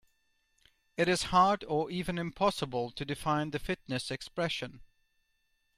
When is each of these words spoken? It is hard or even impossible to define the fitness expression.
It 0.97 1.07
is 1.07 1.25
hard 1.29 1.63
or 1.65 1.91
even 1.91 2.17
impossible 2.17 2.89
to 2.89 3.05
define 3.05 3.51
the 3.51 3.59
fitness 3.59 4.09
expression. 4.09 4.81